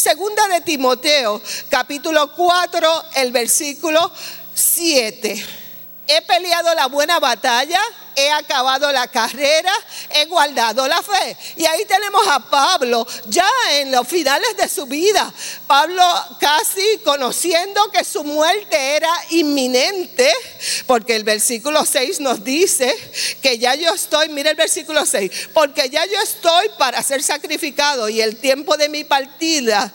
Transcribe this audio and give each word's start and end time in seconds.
Segunda 0.00 0.48
de 0.48 0.62
Timoteo, 0.62 1.42
capítulo 1.68 2.34
4, 2.34 3.04
el 3.16 3.32
versículo 3.32 4.10
7. 4.54 5.46
He 6.06 6.22
peleado 6.22 6.74
la 6.74 6.86
buena 6.86 7.20
batalla, 7.20 7.78
he 8.16 8.30
acabado 8.30 8.90
la 8.92 9.08
carrera, 9.08 9.70
guardado 10.30 10.88
la 10.88 11.02
fe. 11.02 11.36
Y 11.56 11.66
ahí 11.66 11.84
tenemos 11.84 12.26
a 12.28 12.40
Pablo 12.40 13.06
ya 13.26 13.46
en 13.72 13.92
los 13.92 14.08
finales 14.08 14.56
de 14.56 14.68
su 14.68 14.86
vida. 14.86 15.30
Pablo 15.66 16.02
casi 16.38 16.98
conociendo 17.04 17.90
que 17.90 18.04
su 18.04 18.24
muerte 18.24 18.96
era 18.96 19.12
inminente, 19.30 20.32
porque 20.86 21.16
el 21.16 21.24
versículo 21.24 21.84
6 21.84 22.20
nos 22.20 22.42
dice 22.42 22.96
que 23.42 23.58
ya 23.58 23.74
yo 23.74 23.92
estoy, 23.92 24.30
mire 24.30 24.50
el 24.50 24.56
versículo 24.56 25.04
6, 25.04 25.50
porque 25.52 25.90
ya 25.90 26.06
yo 26.06 26.18
estoy 26.22 26.70
para 26.78 27.02
ser 27.02 27.22
sacrificado 27.22 28.08
y 28.08 28.22
el 28.22 28.36
tiempo 28.36 28.78
de 28.78 28.88
mi 28.88 29.04
partida 29.04 29.92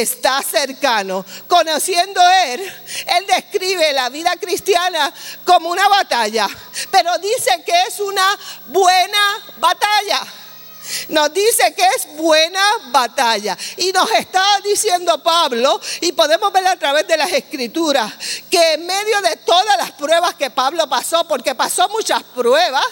está 0.00 0.42
cercano. 0.42 1.24
Conociendo 1.46 2.20
Él, 2.46 2.60
Él 2.60 3.26
describe 3.26 3.92
la 3.92 4.08
vida 4.08 4.36
cristiana 4.36 5.12
como 5.44 5.70
una 5.70 5.88
batalla, 5.88 6.48
pero 6.90 7.16
dice 7.18 7.62
que 7.64 7.82
es 7.88 8.00
una 8.00 8.38
buena 8.68 9.44
batalla. 9.58 10.20
Nos 11.08 11.32
dice 11.32 11.74
que 11.74 11.82
es 11.82 12.16
buena 12.16 12.62
batalla. 12.86 13.56
Y 13.76 13.92
nos 13.92 14.10
está 14.12 14.44
diciendo 14.64 15.22
Pablo, 15.22 15.80
y 16.00 16.12
podemos 16.12 16.52
ver 16.52 16.66
a 16.66 16.76
través 16.76 17.06
de 17.06 17.16
las 17.16 17.32
escrituras, 17.32 18.12
que 18.50 18.74
en 18.74 18.86
medio 18.86 19.20
de 19.22 19.36
todas 19.36 19.76
las 19.76 19.92
pruebas 19.92 20.34
que 20.34 20.50
Pablo 20.50 20.88
pasó, 20.88 21.26
porque 21.26 21.54
pasó 21.54 21.88
muchas 21.88 22.22
pruebas, 22.22 22.84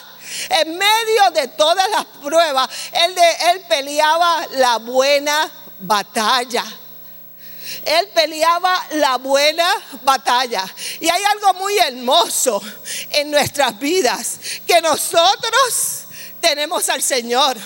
en 0.49 0.77
medio 0.77 1.31
de 1.33 1.47
todas 1.49 1.89
las 1.89 2.05
pruebas, 2.21 2.69
él, 2.91 3.15
él 3.51 3.61
peleaba 3.67 4.45
la 4.51 4.77
buena 4.77 5.49
batalla. 5.79 6.63
Él 7.85 8.07
peleaba 8.13 8.85
la 8.91 9.17
buena 9.17 9.69
batalla. 10.03 10.65
Y 10.99 11.09
hay 11.09 11.23
algo 11.23 11.53
muy 11.55 11.77
hermoso 11.77 12.61
en 13.11 13.31
nuestras 13.31 13.77
vidas, 13.79 14.39
que 14.65 14.81
nosotros 14.81 16.05
tenemos 16.41 16.87
al 16.89 17.01
Señor, 17.01 17.57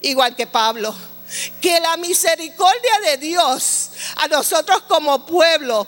igual 0.00 0.34
que 0.34 0.46
Pablo. 0.46 0.94
Que 1.60 1.78
la 1.78 1.96
misericordia 1.96 3.00
de 3.04 3.16
Dios 3.18 3.90
a 4.16 4.26
nosotros 4.26 4.82
como 4.88 5.24
pueblo 5.24 5.86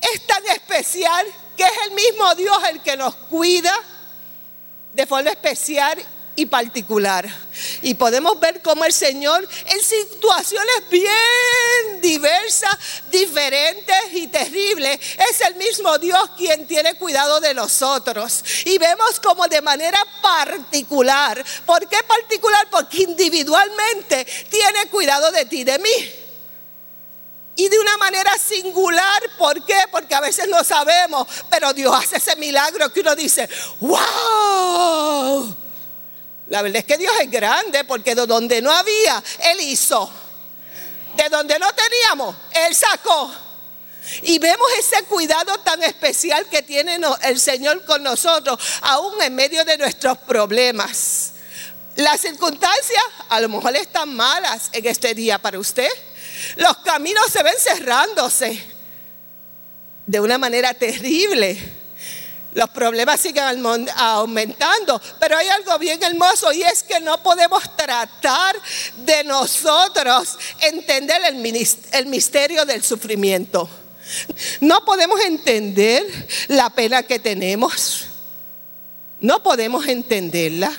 es 0.00 0.24
tan 0.26 0.46
especial 0.46 1.26
que 1.56 1.64
es 1.64 1.72
el 1.86 1.90
mismo 1.92 2.32
Dios 2.36 2.56
el 2.70 2.80
que 2.80 2.96
nos 2.96 3.16
cuida 3.16 3.74
de 4.92 5.06
forma 5.06 5.30
especial 5.30 5.98
y 6.36 6.46
particular. 6.46 7.28
Y 7.82 7.94
podemos 7.94 8.38
ver 8.38 8.62
cómo 8.62 8.84
el 8.84 8.92
Señor 8.92 9.46
en 9.66 9.80
situaciones 9.80 10.88
bien 10.88 11.12
diversas, 12.00 12.76
diferentes 13.10 13.96
y 14.12 14.28
terribles, 14.28 14.98
es 15.30 15.40
el 15.46 15.54
mismo 15.56 15.98
Dios 15.98 16.30
quien 16.36 16.66
tiene 16.66 16.94
cuidado 16.94 17.40
de 17.40 17.54
nosotros. 17.54 18.44
Y 18.64 18.78
vemos 18.78 19.20
como 19.20 19.46
de 19.48 19.60
manera 19.60 20.04
particular. 20.20 21.44
¿Por 21.66 21.88
qué 21.88 21.98
particular? 22.02 22.68
Porque 22.70 23.02
individualmente 23.02 24.26
tiene 24.48 24.86
cuidado 24.90 25.30
de 25.30 25.44
ti, 25.44 25.64
de 25.64 25.78
mí. 25.78 26.12
Y 27.56 27.68
de 27.68 27.78
una 27.78 27.96
manera 27.96 28.32
singular, 28.38 29.22
¿por 29.36 29.64
qué? 29.64 29.80
Porque 29.90 30.14
a 30.14 30.20
veces 30.20 30.48
no 30.48 30.62
sabemos, 30.62 31.26
pero 31.50 31.72
Dios 31.72 31.92
hace 31.94 32.18
ese 32.18 32.36
milagro 32.36 32.92
que 32.92 33.00
uno 33.00 33.16
dice, 33.16 33.48
wow 33.80 35.56
la 36.48 36.62
verdad 36.62 36.78
es 36.78 36.84
que 36.84 36.96
Dios 36.96 37.12
es 37.20 37.30
grande 37.30 37.84
porque 37.84 38.14
de 38.14 38.26
donde 38.26 38.62
no 38.62 38.72
había, 38.72 39.22
Él 39.52 39.60
hizo. 39.60 40.10
De 41.16 41.28
donde 41.28 41.58
no 41.58 41.68
teníamos, 41.72 42.36
Él 42.66 42.74
sacó. 42.74 43.32
Y 44.22 44.38
vemos 44.38 44.66
ese 44.78 45.02
cuidado 45.04 45.58
tan 45.60 45.82
especial 45.82 46.46
que 46.46 46.62
tiene 46.62 46.98
el 47.22 47.38
Señor 47.40 47.84
con 47.84 48.02
nosotros, 48.02 48.58
aún 48.82 49.20
en 49.22 49.34
medio 49.34 49.64
de 49.64 49.76
nuestros 49.76 50.16
problemas. 50.18 51.32
Las 51.96 52.20
circunstancias 52.20 53.02
a 53.28 53.40
lo 53.40 53.48
mejor 53.48 53.74
están 53.76 54.14
malas 54.14 54.70
en 54.72 54.86
este 54.86 55.14
día 55.14 55.38
para 55.38 55.58
usted. 55.58 55.88
Los 56.56 56.78
caminos 56.78 57.26
se 57.30 57.42
ven 57.42 57.54
cerrándose 57.58 58.64
de 60.06 60.20
una 60.20 60.38
manera 60.38 60.72
terrible. 60.74 61.77
Los 62.58 62.70
problemas 62.70 63.20
siguen 63.20 63.88
aumentando, 63.94 65.00
pero 65.20 65.36
hay 65.36 65.46
algo 65.46 65.78
bien 65.78 66.02
hermoso 66.02 66.52
y 66.52 66.64
es 66.64 66.82
que 66.82 66.98
no 66.98 67.22
podemos 67.22 67.62
tratar 67.76 68.56
de 68.96 69.22
nosotros 69.22 70.36
entender 70.62 71.22
el 71.92 72.06
misterio 72.06 72.64
del 72.64 72.82
sufrimiento. 72.82 73.70
No 74.60 74.84
podemos 74.84 75.20
entender 75.20 76.04
la 76.48 76.68
pena 76.70 77.04
que 77.04 77.20
tenemos. 77.20 78.06
No 79.20 79.40
podemos 79.40 79.86
entenderla. 79.86 80.72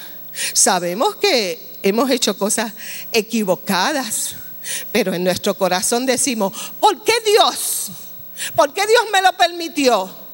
Sabemos 0.51 1.15
que 1.15 1.77
hemos 1.81 2.11
hecho 2.11 2.37
cosas 2.37 2.73
equivocadas, 3.13 4.35
pero 4.91 5.13
en 5.13 5.23
nuestro 5.23 5.53
corazón 5.57 6.05
decimos, 6.05 6.51
¿por 6.77 7.05
qué 7.05 7.13
Dios? 7.25 7.87
¿Por 8.53 8.73
qué 8.73 8.85
Dios 8.85 9.03
me 9.13 9.21
lo 9.21 9.31
permitió? 9.37 10.27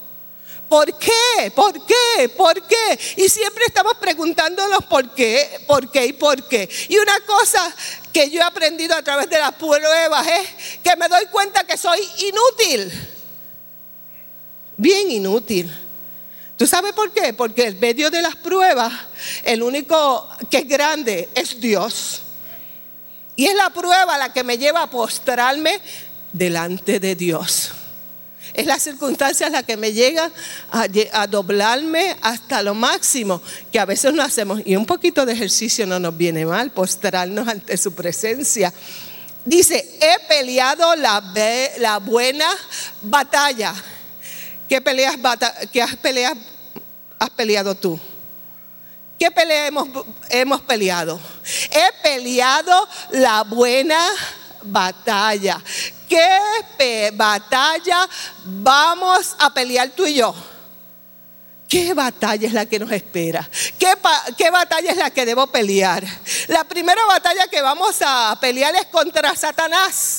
¿Por 0.68 0.98
qué? 0.98 1.52
¿Por 1.54 1.86
qué? 1.86 2.30
¿Por 2.30 2.68
qué? 2.68 3.00
Y 3.18 3.30
siempre 3.30 3.66
estamos 3.68 3.96
preguntándonos 3.96 4.84
por 4.86 5.14
qué, 5.14 5.64
por 5.68 5.92
qué 5.92 6.08
y 6.08 6.14
por 6.14 6.48
qué. 6.48 6.68
Y 6.90 6.98
una 6.98 7.20
cosa 7.22 7.74
que 8.12 8.30
yo 8.30 8.40
he 8.40 8.44
aprendido 8.44 8.96
a 8.96 9.04
través 9.04 9.30
de 9.30 9.38
las 9.38 9.54
pruebas 9.54 10.28
es 10.28 10.80
que 10.84 10.96
me 10.96 11.08
doy 11.08 11.26
cuenta 11.28 11.66
que 11.66 11.78
soy 11.78 12.00
inútil. 12.18 12.92
Bien 14.78 15.12
inútil. 15.12 15.72
¿Tú 16.58 16.66
sabes 16.66 16.94
por 16.94 17.12
qué? 17.12 17.34
Porque 17.34 17.68
en 17.68 17.80
medio 17.80 18.10
de 18.10 18.22
las 18.22 18.36
pruebas, 18.36 18.92
el 19.44 19.62
único 19.62 20.28
que 20.50 20.60
es 20.60 20.68
grande 20.68 21.30
es 21.36 21.60
Dios. 21.60 22.22
Y 23.36 23.46
es 23.46 23.56
la 23.56 23.70
prueba 23.70 24.18
la 24.18 24.34
que 24.34 24.44
me 24.44 24.58
lleva 24.58 24.84
a 24.84 24.90
postrarme 24.90 25.80
delante 26.32 27.00
de 27.00 27.16
Dios. 27.16 27.72
Es 28.56 28.66
la 28.66 28.80
circunstancia 28.80 29.50
la 29.50 29.64
que 29.64 29.76
me 29.76 29.92
llega 29.92 30.32
a, 30.72 31.28
doblarme 31.28 32.16
hasta 32.22 32.64
lo 32.64 32.74
máximo, 32.74 33.42
que 33.70 33.80
a 33.80 33.86
veces 33.86 34.14
no 34.14 34.24
hacemos. 34.24 34.62
Y 34.64 34.78
un 34.78 34.86
poquito 34.86 35.26
de 35.26 35.34
ejercicio 35.34 35.86
no 35.86 36.00
nos 36.00 36.16
viene 36.16 36.46
mal, 36.46 36.72
postrarnos 36.72 37.50
ante 37.50 37.76
su 37.76 37.94
presencia. 37.94 38.74
Dice, 39.44 40.00
he 40.00 40.28
peleado 40.30 40.96
la, 40.96 42.00
buena 42.02 42.48
batalla. 43.02 43.76
¿Qué 44.70 44.80
peleas, 44.80 45.18
qué 45.74 45.82
has, 45.82 45.96
peleado 47.36 47.76
tú? 47.76 48.00
¿Qué 49.20 49.32
pelea 49.32 49.70
hemos 50.30 50.62
peleado? 50.62 51.20
He 51.72 52.02
peleado 52.02 52.88
la 53.12 53.44
buena 53.44 54.00
batalla. 54.64 55.62
¿Qué 56.08 57.12
batalla 57.14 58.08
vamos 58.46 59.36
a 59.40 59.54
pelear 59.54 59.90
tú 59.90 60.06
y 60.06 60.16
yo? 60.16 60.36
¿Qué 61.68 61.94
batalla 61.94 62.48
es 62.48 62.54
la 62.54 62.66
que 62.68 62.80
nos 62.80 62.92
espera? 62.92 63.50
¿Qué, 63.80 63.94
¿Qué, 64.38 64.50
batalla 64.52 64.92
es 64.92 64.98
la 64.98 65.10
que 65.10 65.26
debo 65.26 65.48
pelear? 65.48 66.04
La 66.48 66.64
primera 66.64 67.04
batalla 67.06 67.48
que 67.48 67.62
vamos 67.62 67.98
a 68.02 68.38
pelear 68.40 68.76
es 68.76 68.86
contra 68.86 69.36
Satanás 69.36 70.15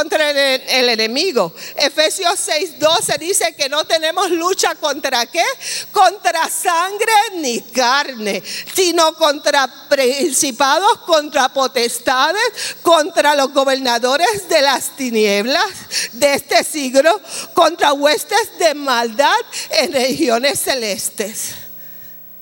contra 0.00 0.30
el, 0.30 0.88
enemigo. 0.88 1.54
Efesios 1.76 2.40
6:12 2.48 3.18
dice 3.18 3.54
que 3.54 3.68
no 3.68 3.84
tenemos 3.84 4.30
lucha 4.30 4.74
contra 4.76 5.26
qué? 5.26 5.44
Contra 5.92 6.48
sangre 6.48 7.12
ni 7.34 7.60
carne, 7.60 8.42
sino 8.74 9.14
contra 9.14 9.70
principados, 9.90 11.00
contra 11.00 11.50
potestades, 11.50 12.76
contra 12.80 13.34
los 13.34 13.52
gobernadores 13.52 14.48
de 14.48 14.62
las 14.62 14.96
tinieblas 14.96 15.66
de 16.12 16.34
este 16.34 16.64
siglo, 16.64 17.20
contra 17.52 17.92
huestes 17.92 18.58
de 18.58 18.72
maldad 18.72 19.36
en 19.70 19.92
regiones 19.92 20.60
celestes. 20.60 21.50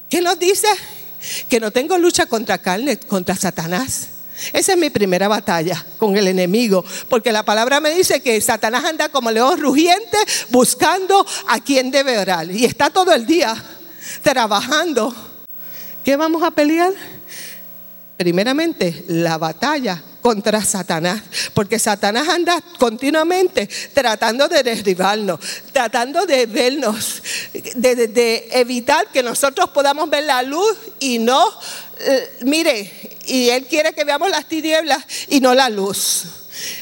¿Qué 0.09 0.21
nos 0.21 0.39
dice? 0.39 0.69
Que 1.49 1.59
no 1.59 1.73
tengo 1.73 1.99
lucha 1.99 2.27
contra 2.27 2.59
carne, 2.59 3.01
contra 3.01 3.35
Satanás 3.35 4.18
Esa 4.53 4.73
es 4.73 4.79
mi 4.79 4.91
primera 4.91 5.29
batalla 5.29 5.85
con 5.99 6.17
el 6.17 6.29
enemigo, 6.29 6.85
porque 7.09 7.33
la 7.33 7.45
palabra 7.45 7.81
me 7.81 7.91
dice 7.91 8.21
que 8.21 8.41
Satanás 8.41 8.85
anda 8.85 9.09
como 9.09 9.31
león 9.31 9.61
rugiente 9.61 10.19
buscando 10.51 11.27
a 11.49 11.61
quien 11.61 11.91
debe 11.91 12.19
orar 12.19 12.51
y 12.51 12.65
está 12.65 12.91
todo 12.91 13.13
el 13.13 13.27
día 13.27 13.57
trabajando. 14.23 15.15
¿Qué 16.05 16.17
vamos 16.17 16.43
a 16.43 16.51
pelear? 16.51 16.93
Primeramente, 18.17 19.05
la 19.09 19.39
batalla 19.39 20.03
contra 20.21 20.65
Satanás, 20.65 21.23
porque 21.55 21.79
Satanás 21.79 22.29
anda 22.29 22.63
continuamente 22.79 23.69
tratando 23.93 24.49
de 24.49 24.63
derribarnos, 24.63 25.41
tratando 25.73 26.27
de 26.27 26.47
vernos, 26.47 27.23
de, 27.53 28.49
evitar 28.53 29.09
que 29.13 29.23
nosotros 29.23 29.71
podamos 29.71 30.11
ver 30.11 30.25
la 30.25 30.43
luz 30.43 30.77
y 31.01 31.19
no, 31.19 31.45
eh, 32.01 32.39
mire, 32.43 32.91
y 33.27 33.51
él 33.51 33.67
quiere 33.67 33.93
que 33.93 34.05
veamos 34.05 34.31
las 34.31 34.49
tinieblas 34.49 35.05
y 35.29 35.41
no 35.41 35.55
la 35.55 35.69
luz. 35.69 36.25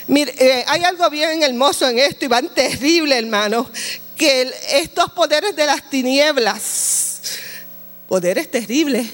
Mire, 0.06 0.34
eh, 0.38 0.64
hay 0.66 0.84
algo 0.84 1.10
bien 1.10 1.42
hermoso 1.42 1.88
en 1.88 1.98
esto 1.98 2.24
y 2.24 2.28
van 2.28 2.48
terrible, 2.54 3.18
hermano, 3.18 3.70
que 4.16 4.50
estos 4.70 5.10
poderes 5.12 5.54
de 5.54 5.66
las 5.66 5.90
tinieblas, 5.90 7.20
poderes 8.08 8.50
terribles, 8.50 9.06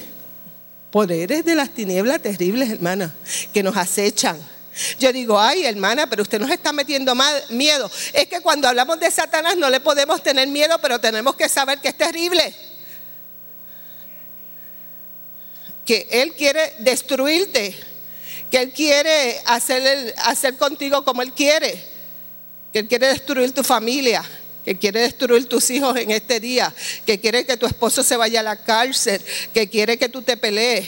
poderes 0.93 1.43
de 1.43 1.55
las 1.55 1.71
tinieblas 1.71 2.21
terribles, 2.21 2.69
hermana, 2.69 3.15
que 3.51 3.63
nos 3.63 3.75
acechan. 3.75 4.39
Yo 4.99 5.11
digo, 5.11 5.39
ay, 5.39 5.65
hermana, 5.65 6.05
pero 6.05 6.21
usted 6.21 6.39
nos 6.39 6.51
está 6.51 6.71
metiendo 6.71 7.15
miedo. 7.49 7.89
Es 8.13 8.27
que 8.27 8.41
cuando 8.41 8.67
hablamos 8.67 8.99
de 8.99 9.09
Satanás 9.09 9.57
no 9.57 9.71
le 9.71 9.79
podemos 9.79 10.21
tener 10.21 10.47
miedo, 10.47 10.77
pero 10.83 11.01
tenemos 11.01 11.35
que 11.35 11.49
saber 11.49 11.81
que 11.81 11.87
es 11.87 11.97
terrible. 11.97 12.53
Que 15.83 16.07
Él 16.11 16.35
quiere 16.35 16.75
destruirte, 16.77 17.75
que 18.51 18.57
Él 18.57 18.71
quiere 18.71 19.41
hacer, 19.47 20.13
hacer 20.25 20.57
contigo 20.57 21.03
como 21.03 21.23
Él 21.23 21.33
quiere, 21.33 21.83
que 22.71 22.79
Él 22.79 22.87
quiere 22.87 23.07
destruir 23.07 23.51
tu 23.51 23.63
familia, 23.63 24.23
que 24.63 24.77
quiere 24.77 25.01
destruir 25.01 25.47
tus 25.47 25.69
hijos 25.69 25.97
en 25.97 26.11
este 26.11 26.39
día, 26.39 26.73
que 27.05 27.19
quiere 27.19 27.45
que 27.45 27.57
tu 27.57 27.65
esposo 27.65 28.03
se 28.03 28.15
vaya 28.15 28.39
a 28.39 28.43
la 28.43 28.63
cárcel, 28.63 29.21
que 29.53 29.69
quiere 29.69 29.97
que 29.97 30.09
tú 30.09 30.21
te 30.21 30.37
pelees. 30.37 30.87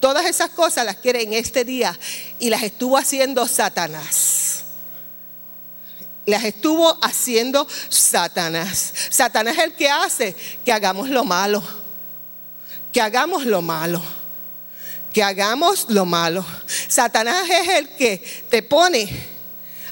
Todas 0.00 0.24
esas 0.24 0.50
cosas 0.50 0.86
las 0.86 0.96
quiere 0.96 1.22
en 1.22 1.34
este 1.34 1.64
día 1.64 1.98
y 2.38 2.48
las 2.48 2.62
estuvo 2.62 2.96
haciendo 2.96 3.46
Satanás. 3.46 4.64
Las 6.24 6.44
estuvo 6.44 6.98
haciendo 7.02 7.66
Satanás. 7.88 8.94
Satanás 9.10 9.58
es 9.58 9.64
el 9.64 9.74
que 9.74 9.90
hace 9.90 10.34
que 10.64 10.72
hagamos 10.72 11.10
lo 11.10 11.24
malo. 11.24 11.62
Que 12.92 13.02
hagamos 13.02 13.44
lo 13.44 13.60
malo. 13.60 14.02
Que 15.12 15.22
hagamos 15.22 15.86
lo 15.88 16.06
malo. 16.06 16.46
Satanás 16.88 17.48
es 17.50 17.68
el 17.68 17.88
que 17.90 18.22
te 18.48 18.62
pone 18.62 19.08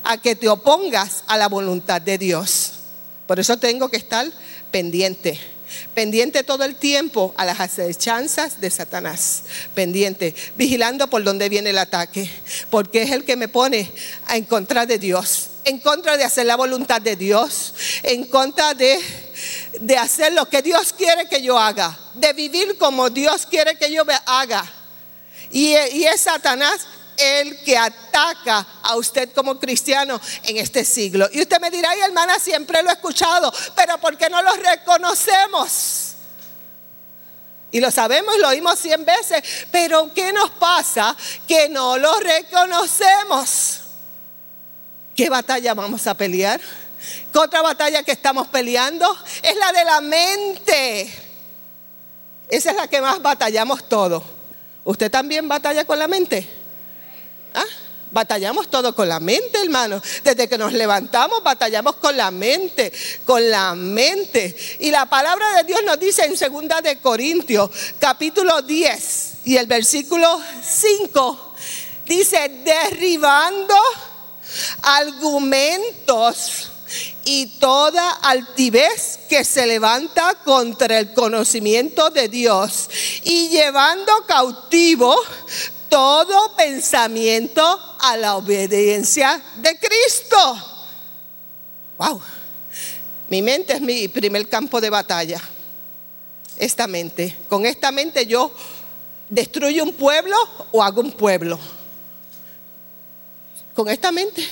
a 0.05 0.17
que 0.17 0.37
te 0.37 0.49
opongas 0.49 1.25
a 1.27 1.37
la 1.37 1.49
voluntad 1.49 2.01
de 2.01 2.17
Dios. 2.17 2.68
Por 3.29 3.39
eso 3.39 3.59
tengo 3.59 3.91
que 3.91 3.99
estar 3.99 4.27
pendiente. 4.71 5.39
Pendiente 5.93 6.43
todo 6.45 6.65
el 6.65 6.77
tiempo 6.77 7.35
a 7.37 7.45
las 7.45 7.61
acechanzas 7.61 8.59
de 8.59 8.71
Satanás. 8.71 9.43
Pendiente, 9.75 10.35
vigilando 10.57 11.11
por 11.11 11.23
dónde 11.23 11.51
viene 11.51 11.69
el 11.69 11.77
ataque. 11.77 12.31
Porque 12.71 13.03
es 13.03 13.11
el 13.11 13.25
que 13.25 13.37
me 13.37 13.49
pone 13.49 13.93
en 14.31 14.45
contra 14.45 14.87
de 14.87 14.99
Dios. 14.99 15.49
En 15.65 15.79
contra 15.79 16.17
de 16.17 16.25
hacer 16.25 16.47
la 16.47 16.57
voluntad 16.57 17.03
de 17.03 17.17
Dios. 17.17 17.75
En 18.03 18.25
contra 18.25 18.73
de, 18.73 18.99
de 19.79 19.99
hacer 19.99 20.33
lo 20.33 20.49
que 20.49 20.63
Dios 20.63 20.95
quiere 20.95 21.29
que 21.29 21.43
yo 21.43 21.59
haga. 21.59 21.99
De 22.15 22.33
vivir 22.33 22.79
como 22.79 23.11
Dios 23.11 23.45
quiere 23.45 23.77
que 23.77 23.93
yo 23.93 24.05
haga. 24.25 24.65
Y, 25.51 25.73
y 25.93 26.05
es 26.05 26.23
Satanás 26.23 26.87
el 27.19 27.63
que 27.65 27.77
ataca 27.77 28.67
a 28.83 28.97
usted 28.97 29.33
como 29.33 29.59
cristiano 29.59 30.21
en 30.45 30.57
este 30.57 30.85
siglo. 30.85 31.29
Y 31.33 31.43
usted 31.43 31.61
me 31.61 31.71
dirá, 31.71 31.91
ay 31.91 32.01
hermana, 32.01 32.39
siempre 32.39 32.83
lo 32.83 32.91
he 32.91 32.93
escuchado, 32.93 33.53
pero 33.75 33.99
¿por 33.99 34.17
qué 34.17 34.31
no 34.31 34.41
lo 34.41 34.55
reconocemos? 34.55 36.15
Y 37.71 37.81
lo 37.81 37.91
sabemos, 37.91 38.39
lo 38.39 38.49
oímos 38.49 38.79
cien 38.79 39.05
veces, 39.05 39.43
pero 39.71 40.13
¿qué 40.15 40.33
nos 40.33 40.51
pasa 40.53 41.15
que 41.47 41.69
no 41.69 41.99
lo 41.99 42.19
reconocemos? 42.21 43.81
¿Qué 45.15 45.29
batalla 45.29 45.75
vamos 45.75 46.07
a 46.07 46.15
pelear? 46.15 46.61
¿Qué 47.33 47.39
otra 47.39 47.61
batalla 47.61 48.03
que 48.03 48.13
estamos 48.13 48.49
peleando? 48.49 49.07
Es 49.43 49.57
la 49.57 49.73
de 49.73 49.85
la 49.85 50.01
mente. 50.01 51.13
Esa 52.49 52.71
es 52.71 52.77
la 52.77 52.89
que 52.89 53.01
más 53.01 53.21
batallamos 53.21 53.87
todos. 53.89 54.23
¿Usted 54.85 55.11
también 55.11 55.47
batalla 55.47 55.85
con 55.85 55.99
la 55.99 56.09
mente? 56.09 56.58
¿Ah? 57.55 57.65
Batallamos 58.11 58.71
todo 58.71 58.95
con 58.95 59.09
la 59.09 59.21
mente, 59.21 59.61
hermano. 59.61 60.01
Desde 60.25 60.49
que 60.49 60.57
nos 60.57 60.73
levantamos, 60.73 61.43
batallamos 61.43 61.97
con 61.97 62.17
la 62.17 62.31
mente, 62.31 62.93
con 63.25 63.51
la 63.51 63.75
mente. 63.75 64.57
Y 64.81 64.91
la 64.91 65.07
palabra 65.07 65.57
de 65.57 65.65
Dios 65.65 65.81
nos 65.85 66.01
dice 66.01 66.25
en 66.25 66.33
2 66.33 66.83
de 66.83 66.99
Corintios, 66.99 67.71
capítulo 67.99 68.63
10 68.63 69.33
y 69.45 69.57
el 69.57 69.67
versículo 69.67 70.41
5, 70.63 71.55
dice, 72.07 72.63
derribando 72.65 73.75
argumentos 74.83 76.71
y 77.25 77.47
toda 77.59 78.11
altivez 78.23 79.19
que 79.29 79.45
se 79.45 79.67
levanta 79.67 80.35
contra 80.45 80.99
el 80.99 81.13
conocimiento 81.13 82.09
de 82.09 82.29
Dios 82.29 82.89
y 83.25 83.49
llevando 83.51 84.13
cautivo 84.27 85.15
todo 85.89 86.55
pensamiento 86.57 87.63
a 88.01 88.17
la 88.17 88.37
obediencia 88.37 89.43
de 89.57 89.79
Cristo. 89.79 90.37
Wow. 91.99 92.21
Mi 93.29 93.43
mente 93.43 93.75
es 93.75 93.81
mi 93.81 94.09
primer 94.09 94.49
campo 94.49 94.81
de 94.81 94.91
batalla. 94.91 95.41
Esta 96.57 96.87
mente. 96.87 97.37
Con 97.49 97.67
esta 97.67 97.93
mente 97.93 98.27
yo 98.27 98.53
destruyo 99.29 99.85
un 99.85 99.93
pueblo 99.93 100.37
o 100.73 100.83
hago 100.83 101.01
un 101.01 101.13
pueblo. 101.13 101.59
Con 103.75 103.89
esta 103.89 104.11
mente. 104.11 104.47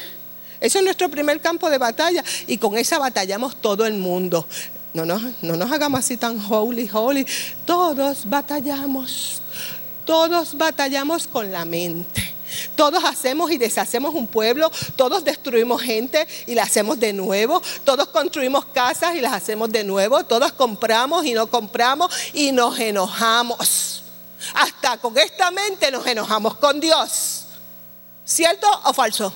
Ese 0.60 0.78
es 0.78 0.84
nuestro 0.84 1.08
primer 1.08 1.40
campo 1.40 1.68
de 1.68 1.78
batalla 1.78 2.24
y 2.46 2.58
con 2.58 2.76
esa 2.76 2.98
batallamos 2.98 3.60
todo 3.60 3.86
el 3.86 3.94
mundo. 3.94 4.46
No 4.94 5.04
nos, 5.04 5.22
no 5.42 5.56
nos 5.56 5.70
hagamos 5.70 6.00
así 6.00 6.16
tan 6.16 6.40
holy, 6.50 6.88
holy. 6.92 7.26
Todos 7.64 8.28
batallamos. 8.28 9.42
Todos 10.06 10.56
batallamos 10.56 11.26
con 11.26 11.50
la 11.50 11.64
mente. 11.64 12.36
Todos 12.76 13.02
hacemos 13.04 13.50
y 13.50 13.58
deshacemos 13.58 14.14
un 14.14 14.28
pueblo, 14.28 14.70
todos 14.94 15.24
destruimos 15.24 15.82
gente 15.82 16.26
y 16.46 16.54
la 16.54 16.62
hacemos 16.62 16.98
de 17.00 17.12
nuevo, 17.12 17.60
todos 17.84 18.08
construimos 18.08 18.66
casas 18.66 19.16
y 19.16 19.20
las 19.20 19.32
hacemos 19.32 19.70
de 19.72 19.82
nuevo, 19.82 20.24
todos 20.24 20.52
compramos 20.52 21.26
y 21.26 21.34
no 21.34 21.48
compramos 21.48 22.10
y 22.32 22.52
nos 22.52 22.78
enojamos. 22.78 24.04
Hasta 24.54 24.98
con 24.98 25.18
esta 25.18 25.50
mente 25.50 25.90
nos 25.90 26.06
enojamos 26.06 26.56
con 26.56 26.78
Dios. 26.78 27.46
¿Cierto 28.24 28.68
o 28.84 28.92
falso? 28.92 29.32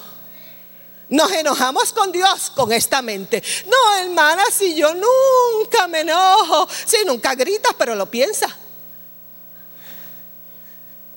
Nos 1.09 1.33
enojamos 1.33 1.93
con 1.93 2.13
Dios 2.13 2.53
con 2.55 2.73
esta 2.73 3.03
mente. 3.03 3.43
No, 3.67 4.05
hermana, 4.05 4.45
si 4.53 4.77
yo 4.77 4.95
nunca 4.95 5.89
me 5.89 6.01
enojo, 6.01 6.69
si 6.87 7.05
nunca 7.05 7.35
gritas, 7.35 7.75
pero 7.77 7.97
lo 7.97 8.07
piensas 8.07 8.53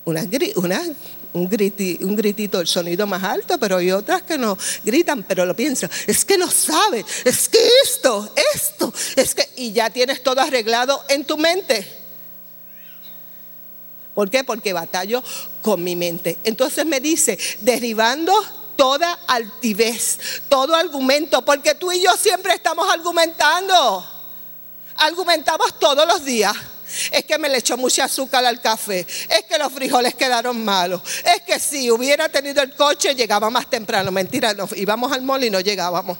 una, 0.04 0.22
un, 1.34 1.48
un 2.02 2.16
gritito, 2.16 2.60
el 2.60 2.66
sonido 2.66 3.06
más 3.06 3.22
alto, 3.22 3.58
pero 3.58 3.78
hay 3.78 3.90
otras 3.90 4.22
que 4.22 4.38
no 4.38 4.56
gritan, 4.84 5.22
pero 5.22 5.44
lo 5.46 5.56
piensan. 5.56 5.90
Es 6.06 6.24
que 6.24 6.38
no 6.38 6.50
sabes, 6.50 7.04
es 7.24 7.48
que 7.48 7.58
esto, 7.84 8.32
esto, 8.54 8.92
es 9.16 9.34
que, 9.34 9.48
y 9.56 9.72
ya 9.72 9.90
tienes 9.90 10.22
todo 10.22 10.40
arreglado 10.40 11.02
en 11.08 11.24
tu 11.24 11.36
mente. 11.36 12.02
¿Por 14.14 14.30
qué? 14.30 14.44
Porque 14.44 14.72
batallo 14.72 15.22
con 15.60 15.82
mi 15.82 15.96
mente. 15.96 16.38
Entonces 16.44 16.86
me 16.86 17.00
dice, 17.00 17.36
derribando 17.62 18.32
toda 18.76 19.12
altivez, 19.26 20.18
todo 20.48 20.74
argumento, 20.74 21.44
porque 21.44 21.74
tú 21.74 21.90
y 21.90 22.02
yo 22.02 22.12
siempre 22.16 22.54
estamos 22.54 22.88
argumentando. 22.92 24.08
Argumentamos 24.96 25.78
todos 25.80 26.06
los 26.06 26.24
días. 26.24 26.54
Es 27.10 27.24
que 27.24 27.38
me 27.38 27.48
le 27.48 27.58
echó 27.58 27.76
mucha 27.76 28.04
azúcar 28.04 28.44
al 28.44 28.60
café. 28.60 29.06
Es 29.28 29.44
que 29.48 29.58
los 29.58 29.72
frijoles 29.72 30.14
quedaron 30.14 30.64
malos. 30.64 31.02
Es 31.24 31.42
que 31.42 31.58
si 31.58 31.90
hubiera 31.90 32.28
tenido 32.28 32.62
el 32.62 32.74
coche, 32.74 33.14
llegaba 33.14 33.50
más 33.50 33.68
temprano. 33.68 34.10
Mentira, 34.10 34.54
íbamos 34.76 35.12
al 35.12 35.22
mall 35.22 35.44
y 35.44 35.50
no 35.50 35.60
llegábamos. 35.60 36.18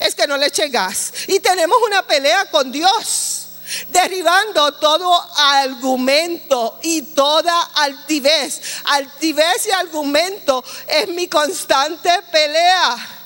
Es 0.00 0.14
que 0.14 0.26
no 0.26 0.36
le 0.36 0.46
eché 0.46 0.68
gas. 0.68 1.12
Y 1.28 1.40
tenemos 1.40 1.78
una 1.86 2.06
pelea 2.06 2.46
con 2.50 2.72
Dios 2.72 3.44
derribando 3.88 4.72
todo 4.74 5.12
argumento 5.36 6.78
y 6.82 7.02
toda 7.02 7.62
altivez. 7.74 8.60
Altivez 8.84 9.66
y 9.66 9.70
argumento 9.70 10.64
es 10.86 11.08
mi 11.08 11.28
constante 11.28 12.10
pelea 12.30 13.17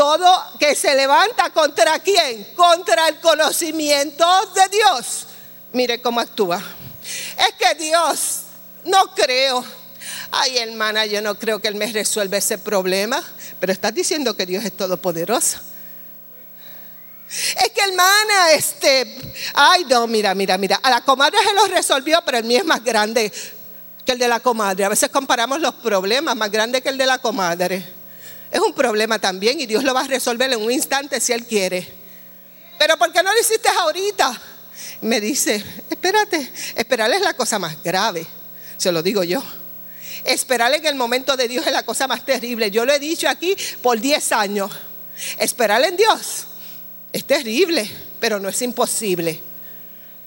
todo 0.00 0.42
que 0.58 0.74
se 0.74 0.94
levanta 0.94 1.50
contra 1.50 1.98
quién? 1.98 2.54
Contra 2.56 3.08
el 3.08 3.20
conocimiento 3.20 4.24
de 4.54 4.78
Dios. 4.78 5.26
Mire 5.74 6.00
cómo 6.00 6.20
actúa. 6.20 6.58
Es 7.36 7.54
que 7.58 7.74
Dios 7.74 8.44
no 8.86 9.14
creo. 9.14 9.62
Ay, 10.30 10.56
hermana, 10.56 11.04
yo 11.04 11.20
no 11.20 11.38
creo 11.38 11.58
que 11.58 11.68
Él 11.68 11.74
me 11.74 11.84
resuelva 11.92 12.38
ese 12.38 12.56
problema. 12.56 13.22
Pero 13.60 13.74
estás 13.74 13.92
diciendo 13.92 14.34
que 14.34 14.46
Dios 14.46 14.64
es 14.64 14.74
todopoderoso. 14.74 15.58
Es 17.28 17.68
que 17.68 17.82
hermana, 17.82 18.52
este, 18.52 19.18
ay 19.52 19.84
no, 19.84 20.06
mira, 20.06 20.34
mira, 20.34 20.56
mira, 20.56 20.80
a 20.82 20.88
la 20.88 21.02
comadre 21.02 21.40
se 21.44 21.52
lo 21.52 21.66
resolvió, 21.66 22.22
pero 22.24 22.38
el 22.38 22.44
mío 22.44 22.60
es 22.60 22.64
más 22.64 22.82
grande 22.82 23.30
que 24.02 24.12
el 24.12 24.18
de 24.18 24.28
la 24.28 24.40
comadre. 24.40 24.86
A 24.86 24.88
veces 24.88 25.10
comparamos 25.10 25.60
los 25.60 25.74
problemas, 25.74 26.34
más 26.36 26.50
grande 26.50 26.80
que 26.80 26.88
el 26.88 26.96
de 26.96 27.04
la 27.04 27.18
comadre. 27.18 27.99
Es 28.50 28.60
un 28.60 28.74
problema 28.74 29.18
también 29.18 29.60
y 29.60 29.66
Dios 29.66 29.84
lo 29.84 29.94
va 29.94 30.00
a 30.00 30.08
resolver 30.08 30.52
en 30.52 30.60
un 30.60 30.72
instante 30.72 31.20
si 31.20 31.32
Él 31.32 31.44
quiere. 31.46 31.86
Pero 32.78 32.96
¿por 32.96 33.12
qué 33.12 33.22
no 33.22 33.32
lo 33.32 33.38
hiciste 33.38 33.68
ahorita? 33.68 34.40
Me 35.02 35.20
dice, 35.20 35.62
espérate, 35.88 36.50
esperar 36.74 37.10
es 37.12 37.20
la 37.20 37.34
cosa 37.34 37.58
más 37.58 37.82
grave, 37.82 38.26
se 38.76 38.90
lo 38.90 39.02
digo 39.02 39.22
yo. 39.22 39.42
Esperar 40.24 40.74
en 40.74 40.84
el 40.86 40.94
momento 40.94 41.36
de 41.36 41.48
Dios 41.48 41.66
es 41.66 41.72
la 41.72 41.84
cosa 41.84 42.06
más 42.06 42.24
terrible. 42.24 42.70
Yo 42.70 42.84
lo 42.84 42.92
he 42.92 42.98
dicho 42.98 43.28
aquí 43.28 43.56
por 43.82 44.00
10 44.00 44.32
años. 44.32 44.70
Esperar 45.38 45.82
en 45.84 45.96
Dios 45.96 46.46
es 47.12 47.24
terrible, 47.24 47.90
pero 48.18 48.38
no 48.38 48.48
es 48.48 48.60
imposible. 48.62 49.40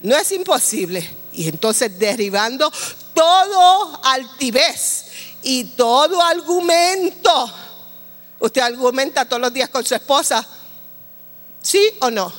No 0.00 0.16
es 0.16 0.32
imposible. 0.32 1.08
Y 1.32 1.48
entonces 1.48 1.98
derribando 1.98 2.72
todo 3.14 4.00
altivez 4.04 5.06
y 5.42 5.64
todo 5.64 6.20
argumento. 6.20 7.52
Usted 8.44 8.60
argumenta 8.60 9.24
todos 9.24 9.40
los 9.40 9.54
días 9.54 9.70
con 9.70 9.82
su 9.86 9.94
esposa. 9.94 10.46
¿Sí 11.62 11.80
o 12.00 12.10
no? 12.10 12.30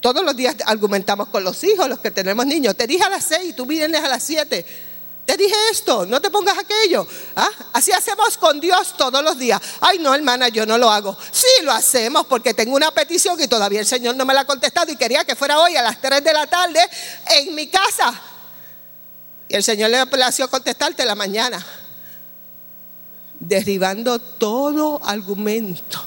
Todos 0.00 0.24
los 0.24 0.36
días 0.36 0.54
argumentamos 0.66 1.30
con 1.30 1.42
los 1.42 1.64
hijos, 1.64 1.88
los 1.88 1.98
que 1.98 2.12
tenemos 2.12 2.46
niños. 2.46 2.76
Te 2.76 2.86
dije 2.86 3.02
a 3.02 3.10
las 3.10 3.24
seis, 3.24 3.56
tú 3.56 3.66
vienes 3.66 4.04
a 4.04 4.06
las 4.06 4.22
siete. 4.22 4.64
Te 5.24 5.36
dije 5.36 5.56
esto, 5.72 6.06
no 6.06 6.22
te 6.22 6.30
pongas 6.30 6.56
aquello. 6.58 7.08
¿Ah? 7.34 7.50
Así 7.72 7.90
hacemos 7.90 8.38
con 8.38 8.60
Dios 8.60 8.96
todos 8.96 9.20
los 9.24 9.36
días. 9.36 9.60
Ay, 9.80 9.98
no, 9.98 10.14
hermana, 10.14 10.46
yo 10.46 10.64
no 10.64 10.78
lo 10.78 10.92
hago. 10.92 11.18
Sí, 11.32 11.64
lo 11.64 11.72
hacemos 11.72 12.26
porque 12.26 12.54
tengo 12.54 12.76
una 12.76 12.92
petición 12.92 13.40
y 13.40 13.48
todavía 13.48 13.80
el 13.80 13.86
Señor 13.86 14.14
no 14.14 14.24
me 14.24 14.32
la 14.32 14.42
ha 14.42 14.46
contestado 14.46 14.92
y 14.92 14.96
quería 14.96 15.24
que 15.24 15.34
fuera 15.34 15.58
hoy 15.58 15.74
a 15.74 15.82
las 15.82 16.00
3 16.00 16.22
de 16.22 16.32
la 16.32 16.46
tarde 16.46 16.88
en 17.34 17.52
mi 17.52 17.66
casa. 17.66 18.14
Y 19.48 19.56
el 19.56 19.64
Señor 19.64 19.90
le 19.90 20.06
plació 20.06 20.48
contestarte 20.48 21.04
la 21.04 21.16
mañana, 21.16 21.66
derribando 23.40 24.18
todo 24.18 25.00
argumento 25.04 26.02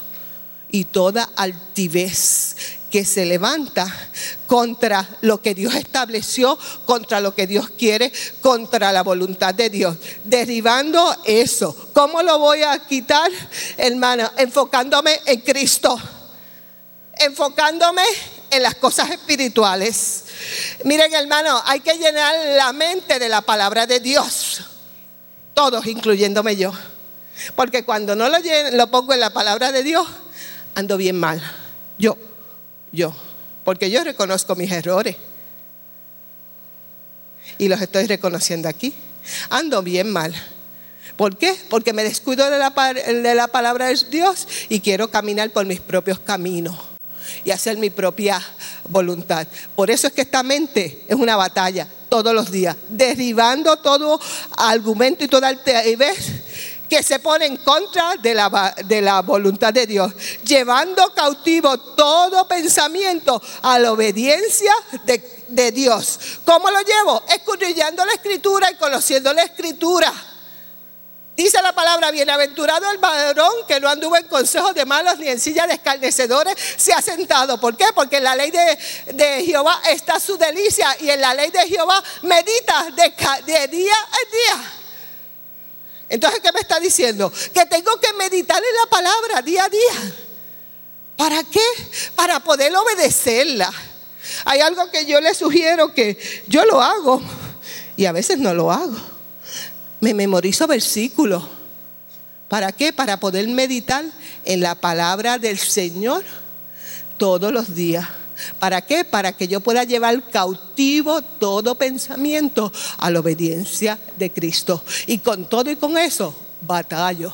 y 0.70 0.84
toda 0.84 1.28
altivez 1.36 2.56
que 2.90 3.04
se 3.04 3.24
levanta 3.24 3.86
contra 4.46 5.08
lo 5.20 5.40
que 5.40 5.54
Dios 5.54 5.74
estableció, 5.74 6.58
contra 6.84 7.20
lo 7.20 7.34
que 7.34 7.46
Dios 7.46 7.70
quiere, 7.70 8.12
contra 8.40 8.92
la 8.92 9.02
voluntad 9.02 9.54
de 9.54 9.70
Dios. 9.70 9.96
Derribando 10.24 11.16
eso. 11.24 11.90
¿Cómo 11.92 12.22
lo 12.22 12.38
voy 12.38 12.62
a 12.62 12.78
quitar, 12.86 13.30
hermano? 13.76 14.30
Enfocándome 14.36 15.20
en 15.24 15.40
Cristo. 15.40 15.98
Enfocándome 17.16 18.02
en 18.50 18.62
las 18.62 18.74
cosas 18.74 19.10
espirituales. 19.10 20.24
Miren, 20.84 21.14
hermano, 21.14 21.62
hay 21.64 21.80
que 21.80 21.94
llenar 21.94 22.34
la 22.56 22.72
mente 22.72 23.18
de 23.18 23.28
la 23.28 23.40
palabra 23.40 23.86
de 23.86 24.00
Dios. 24.00 24.62
Todos, 25.54 25.86
incluyéndome 25.86 26.56
yo. 26.56 26.72
Porque 27.54 27.84
cuando 27.84 28.14
no 28.16 28.28
lo, 28.28 28.90
pongo 28.90 29.12
en 29.14 29.20
la 29.20 29.30
palabra 29.30 29.72
de 29.72 29.82
Dios, 29.82 30.06
ando 30.74 30.96
bien 30.96 31.18
mal. 31.18 31.42
Yo 31.98 32.16
yo, 32.92 33.14
porque 33.64 33.90
yo 33.90 34.02
reconozco 34.02 34.56
mis 34.56 34.70
errores. 34.72 35.16
Y 37.58 37.68
los 37.68 37.80
estoy 37.80 38.06
reconociendo 38.06 38.68
aquí. 38.68 38.94
Ando 39.50 39.82
bien 39.82 40.10
mal. 40.10 40.34
¿Por 41.16 41.36
qué? 41.36 41.54
Porque 41.68 41.92
me 41.92 42.02
descuido 42.02 42.50
de 42.50 42.58
la, 42.58 42.70
de 42.70 43.34
la 43.34 43.48
palabra 43.48 43.88
de 43.88 43.96
Dios 44.10 44.48
y 44.68 44.80
quiero 44.80 45.10
caminar 45.10 45.50
por 45.50 45.66
mis 45.66 45.80
propios 45.80 46.18
caminos 46.18 46.76
y 47.44 47.50
hacer 47.50 47.76
mi 47.76 47.90
propia 47.90 48.42
voluntad. 48.88 49.46
Por 49.76 49.90
eso 49.90 50.06
es 50.06 50.12
que 50.14 50.22
esta 50.22 50.42
mente 50.42 51.04
es 51.06 51.14
una 51.14 51.36
batalla 51.36 51.86
todos 52.08 52.34
los 52.34 52.50
días, 52.50 52.76
derribando 52.88 53.76
todo 53.76 54.18
argumento 54.56 55.22
y 55.24 55.28
toda 55.28 55.48
altivez 55.48 56.39
que 56.90 57.02
se 57.04 57.20
pone 57.20 57.46
en 57.46 57.56
contra 57.58 58.16
de 58.16 58.34
la, 58.34 58.74
de 58.84 59.00
la 59.00 59.22
voluntad 59.22 59.72
de 59.72 59.86
Dios, 59.86 60.12
llevando 60.44 61.14
cautivo 61.14 61.78
todo 61.78 62.48
pensamiento 62.48 63.40
a 63.62 63.78
la 63.78 63.92
obediencia 63.92 64.74
de, 65.04 65.44
de 65.46 65.70
Dios. 65.70 66.18
¿Cómo 66.44 66.68
lo 66.68 66.80
llevo? 66.80 67.22
Escudriñando 67.28 68.04
la 68.04 68.12
escritura 68.12 68.70
y 68.72 68.74
conociendo 68.74 69.32
la 69.32 69.44
escritura. 69.44 70.12
Dice 71.36 71.62
la 71.62 71.72
palabra, 71.72 72.10
bienaventurado 72.10 72.90
el 72.90 72.98
varón 72.98 73.52
que 73.66 73.78
no 73.78 73.88
anduvo 73.88 74.16
en 74.16 74.26
consejos 74.26 74.74
de 74.74 74.84
malos 74.84 75.16
ni 75.18 75.28
en 75.28 75.38
silla 75.38 75.66
de 75.68 75.74
escarnecedores, 75.74 76.54
se 76.76 76.92
ha 76.92 77.00
sentado. 77.00 77.58
¿Por 77.60 77.76
qué? 77.76 77.86
Porque 77.94 78.16
en 78.16 78.24
la 78.24 78.34
ley 78.34 78.50
de, 78.50 78.78
de 79.14 79.44
Jehová 79.44 79.80
está 79.88 80.18
su 80.18 80.36
delicia 80.36 80.94
y 81.00 81.08
en 81.08 81.20
la 81.20 81.32
ley 81.34 81.50
de 81.50 81.66
Jehová 81.68 82.02
medita 82.22 82.90
de, 82.90 83.14
de 83.46 83.68
día 83.68 83.94
en 84.24 84.30
día. 84.32 84.79
Entonces, 86.10 86.40
¿qué 86.40 86.52
me 86.52 86.60
está 86.60 86.80
diciendo? 86.80 87.32
Que 87.54 87.64
tengo 87.66 87.98
que 88.00 88.12
meditar 88.14 88.58
en 88.58 88.76
la 88.82 88.90
palabra 88.90 89.42
día 89.42 89.64
a 89.64 89.68
día. 89.68 90.14
¿Para 91.16 91.44
qué? 91.44 91.62
Para 92.16 92.40
poder 92.40 92.74
obedecerla. 92.74 93.72
Hay 94.44 94.60
algo 94.60 94.90
que 94.90 95.06
yo 95.06 95.20
le 95.20 95.32
sugiero 95.34 95.94
que 95.94 96.18
yo 96.48 96.64
lo 96.64 96.82
hago 96.82 97.22
y 97.96 98.06
a 98.06 98.12
veces 98.12 98.38
no 98.38 98.52
lo 98.52 98.72
hago. 98.72 98.96
Me 100.00 100.12
memorizo 100.12 100.66
versículos. 100.66 101.44
¿Para 102.48 102.72
qué? 102.72 102.92
Para 102.92 103.20
poder 103.20 103.46
meditar 103.46 104.04
en 104.44 104.60
la 104.60 104.74
palabra 104.74 105.38
del 105.38 105.58
Señor 105.58 106.24
todos 107.18 107.52
los 107.52 107.72
días. 107.74 108.08
¿Para 108.58 108.82
qué? 108.82 109.04
Para 109.04 109.32
que 109.36 109.48
yo 109.48 109.60
pueda 109.60 109.84
llevar 109.84 110.22
cautivo 110.30 111.22
todo 111.22 111.74
pensamiento 111.74 112.72
a 112.98 113.10
la 113.10 113.20
obediencia 113.20 113.98
de 114.16 114.30
Cristo. 114.30 114.84
Y 115.06 115.18
con 115.18 115.48
todo 115.48 115.70
y 115.70 115.76
con 115.76 115.96
eso, 115.98 116.34
batallo. 116.60 117.32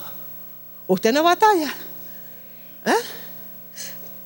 ¿Usted 0.87 1.13
no 1.13 1.23
batalla? 1.23 1.75
¿Eh? 2.85 2.93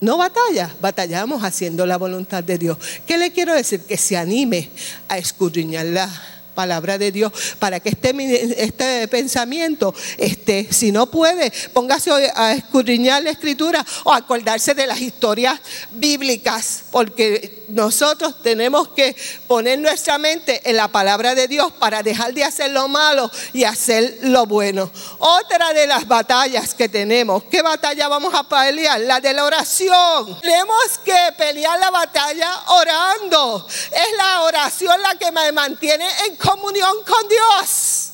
No 0.00 0.16
batalla, 0.16 0.74
batallamos 0.80 1.44
haciendo 1.44 1.84
la 1.84 1.98
voluntad 1.98 2.42
de 2.42 2.56
Dios. 2.56 2.78
¿Qué 3.06 3.18
le 3.18 3.32
quiero 3.32 3.54
decir? 3.54 3.80
Que 3.80 3.98
se 3.98 4.16
anime 4.16 4.70
a 5.08 5.18
escudriñarla 5.18 6.10
palabra 6.54 6.98
de 6.98 7.12
Dios 7.12 7.32
para 7.58 7.80
que 7.80 7.90
este, 7.90 8.62
este 8.62 9.08
pensamiento, 9.08 9.94
este, 10.18 10.68
si 10.70 10.92
no 10.92 11.10
puede, 11.10 11.52
póngase 11.72 12.10
a 12.34 12.52
escudriñar 12.52 13.22
la 13.22 13.30
escritura 13.30 13.84
o 14.04 14.12
acordarse 14.12 14.74
de 14.74 14.86
las 14.86 15.00
historias 15.00 15.60
bíblicas, 15.92 16.84
porque 16.90 17.64
nosotros 17.68 18.42
tenemos 18.42 18.88
que 18.88 19.14
poner 19.46 19.78
nuestra 19.78 20.18
mente 20.18 20.60
en 20.68 20.76
la 20.76 20.88
palabra 20.88 21.34
de 21.34 21.48
Dios 21.48 21.72
para 21.72 22.02
dejar 22.02 22.34
de 22.34 22.44
hacer 22.44 22.70
lo 22.70 22.88
malo 22.88 23.30
y 23.52 23.64
hacer 23.64 24.18
lo 24.22 24.46
bueno. 24.46 24.90
Otra 25.18 25.72
de 25.72 25.86
las 25.86 26.06
batallas 26.06 26.74
que 26.74 26.88
tenemos, 26.88 27.44
¿qué 27.44 27.62
batalla 27.62 28.08
vamos 28.08 28.34
a 28.34 28.48
pelear? 28.48 29.00
La 29.00 29.20
de 29.20 29.32
la 29.32 29.44
oración. 29.44 30.40
Tenemos 30.40 30.98
que 31.04 31.16
pelear 31.36 31.78
la 31.78 31.90
batalla 31.90 32.62
orando. 32.68 33.66
Es 33.68 34.16
la 34.16 34.42
oración 34.42 35.00
la 35.02 35.14
que 35.14 35.30
me 35.32 35.52
mantiene 35.52 36.06
en 36.26 36.36
comunión 36.40 36.96
con 37.04 37.28
Dios. 37.28 38.10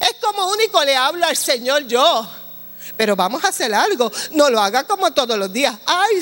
Es 0.00 0.16
como 0.20 0.50
único 0.50 0.82
le 0.84 0.96
hablo 0.96 1.26
al 1.26 1.36
Señor 1.36 1.86
yo. 1.86 2.28
Pero 2.96 3.14
vamos 3.14 3.44
a 3.44 3.48
hacer 3.48 3.72
algo. 3.74 4.10
No 4.32 4.50
lo 4.50 4.60
haga 4.60 4.84
como 4.84 5.12
todos 5.12 5.38
los 5.38 5.52
días. 5.52 5.74
Ay, 5.86 6.20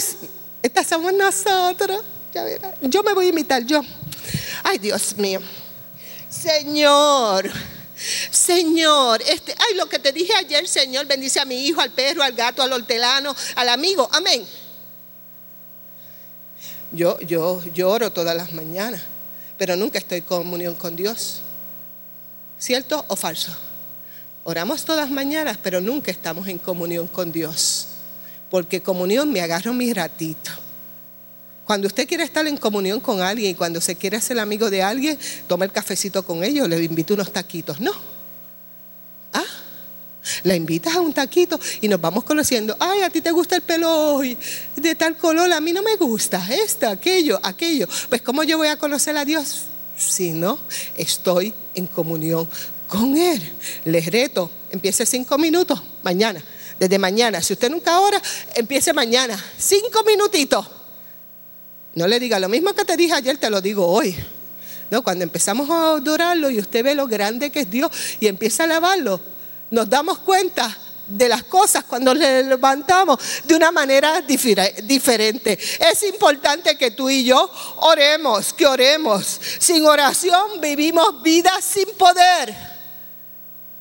estas 0.63 0.87
somos 0.87 1.13
nosotros. 1.13 2.03
Yo 2.83 3.03
me 3.03 3.15
voy 3.15 3.27
a 3.27 3.29
imitar 3.31 3.65
yo. 3.65 3.81
Ay, 4.63 4.79
Dios 4.79 5.17
mío. 5.17 5.41
Señor. 6.29 7.51
Señor, 8.31 9.23
este, 9.23 9.55
ay, 9.59 9.75
lo 9.75 9.89
que 9.89 9.99
te 9.99 10.13
dije 10.13 10.35
ayer, 10.35 10.69
Señor, 10.69 11.07
bendice 11.07 11.41
a 11.41 11.47
mi 11.47 11.67
hijo, 11.67 11.81
al 11.81 11.93
perro, 11.93 12.23
al 12.23 12.35
gato, 12.35 12.63
al 12.63 12.73
hortelano, 12.73 13.35
al 13.55 13.71
amigo. 13.71 14.07
Amén. 14.13 14.47
Yo, 16.93 17.19
yo, 17.21 17.63
yo 17.73 17.89
oro 17.89 18.13
todas 18.13 18.37
las 18.37 18.53
mañanas 18.53 19.01
pero 19.59 19.77
nunca 19.77 19.99
estoy 19.99 20.19
en 20.19 20.25
comunión 20.25 20.75
con 20.75 20.97
Dios. 20.97 21.43
¿Cierto 22.59 23.05
o 23.09 23.17
falso? 23.17 23.53
Oramos 24.45 24.85
todas 24.85 25.11
mañanas, 25.11 25.59
pero 25.63 25.81
nunca 25.81 26.11
estamos 26.11 26.47
en 26.49 26.59
comunión 26.59 27.07
con 27.07 27.33
Dios. 27.33 27.89
Porque 28.51 28.81
comunión 28.81 29.33
me 29.33 29.41
agarro 29.41 29.73
mi 29.73 29.93
ratito. 29.93 30.51
Cuando 31.65 31.89
usted 31.89 32.07
quiere 32.07 32.23
estar 32.23 32.47
en 32.47 32.57
comunión 32.57 33.01
con 33.01 33.21
alguien 33.21 33.51
y 33.51 33.55
cuando 33.55 33.81
se 33.81 33.97
quiere 33.97 34.17
hacer 34.17 34.39
amigo 34.39 34.71
de 34.71 34.83
alguien, 34.85 35.19
toma 35.49 35.65
el 35.65 35.73
cafecito 35.73 36.25
con 36.25 36.45
ellos, 36.45 36.69
le 36.69 36.83
invito 36.83 37.15
unos 37.15 37.33
taquitos. 37.33 37.81
No. 37.81 38.16
La 40.47 40.55
invitas 40.55 40.95
a 40.95 41.01
un 41.01 41.13
taquito 41.13 41.59
y 41.81 41.89
nos 41.89 42.01
vamos 42.01 42.23
conociendo. 42.23 42.77
Ay, 42.79 43.03
a 43.03 43.11
ti 43.11 43.21
te 43.21 43.33
gusta 43.33 43.57
el 43.57 43.63
pelo 43.63 44.21
de 44.77 44.95
tal 44.95 45.17
color, 45.17 45.53
a 45.53 45.61
mí 45.61 45.73
no 45.73 45.83
me 45.83 45.97
gusta. 45.97 46.47
Esto, 46.55 46.89
aquello, 46.89 47.41
aquello. 47.43 47.89
Pues, 48.09 48.23
¿cómo 48.23 48.45
yo 48.45 48.57
voy 48.57 48.69
a 48.69 48.79
conocer 48.79 49.17
a 49.17 49.25
Dios 49.25 49.63
si 49.97 50.31
no 50.31 50.59
estoy 50.97 51.53
en 51.75 51.89
comunión 51.89 52.49
con 52.87 53.17
Él. 53.17 53.43
Les 53.85 54.07
reto, 54.07 54.49
empiece 54.71 55.05
cinco 55.05 55.37
minutos 55.37 55.83
mañana, 56.05 56.41
desde 56.79 56.97
mañana. 56.97 57.43
Si 57.43 57.55
usted 57.55 57.69
nunca 57.69 57.99
ora, 57.99 58.23
empiece 58.55 58.93
mañana, 58.93 59.43
cinco 59.59 60.05
minutitos. 60.05 60.65
No 61.95 62.07
le 62.07 62.21
diga 62.21 62.39
lo 62.39 62.49
mismo 62.49 62.73
que 62.73 62.85
te 62.85 62.97
dije 62.97 63.15
ayer, 63.15 63.37
te 63.39 63.51
lo 63.51 63.61
digo 63.61 63.85
hoy. 63.85 64.15
No, 64.91 65.03
cuando 65.03 65.25
empezamos 65.25 65.69
a 65.71 65.95
adorarlo 65.95 66.51
y 66.51 66.61
usted 66.61 66.85
ve 66.85 66.95
lo 66.95 67.09
grande 67.09 67.51
que 67.51 67.61
es 67.61 67.71
Dios 67.71 67.91
y 68.21 68.29
empieza 68.29 68.63
a 68.63 68.67
alabarlo, 68.67 69.21
nos 69.71 69.89
damos 69.89 70.19
cuenta 70.21 70.77
de 71.07 71.29
las 71.29 71.45
cosas 71.45 71.85
cuando 71.85 72.13
le 72.13 72.43
levantamos 72.43 73.19
de 73.45 73.55
una 73.55 73.71
manera 73.71 74.21
diferente. 74.21 75.59
Es 75.79 76.03
importante 76.03 76.77
que 76.77 76.91
tú 76.91 77.09
y 77.09 77.25
yo 77.25 77.51
oremos, 77.77 78.53
que 78.53 78.67
oremos. 78.67 79.41
Sin 79.59 79.85
oración 79.87 80.61
vivimos 80.61 81.23
vidas 81.23 81.65
sin 81.65 81.89
poder. 81.97 82.77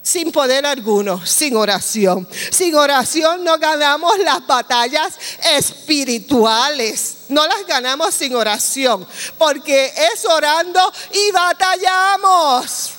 Sin 0.01 0.32
poder 0.32 0.68
alguno, 0.68 1.25
sin 1.25 1.56
oración. 1.56 2.27
Sin 2.51 2.75
oración 2.75 3.44
no 3.44 3.58
ganamos 3.58 4.20
las 4.20 4.46
batallas 4.46 5.15
espirituales. 5.58 7.15
No 7.30 7.48
las 7.48 7.65
ganamos 7.65 8.13
sin 8.13 8.36
oración, 8.36 9.08
porque 9.39 9.92
es 10.13 10.24
orando 10.25 10.94
y 11.12 11.32
batallamos. 11.32 12.95